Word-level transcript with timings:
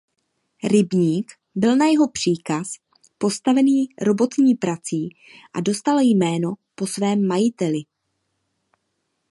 Rybník 0.63 1.31
byl 1.55 1.77
na 1.77 1.85
jeho 1.85 2.07
příkaz 2.09 2.71
postavený 3.17 3.87
robotní 4.01 4.55
prací 4.55 5.09
a 5.53 5.61
dostal 5.61 5.99
jméno 5.99 6.53
po 6.75 6.87
svém 6.87 7.27
majiteli. 7.27 7.81